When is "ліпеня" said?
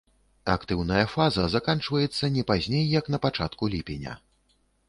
3.75-4.19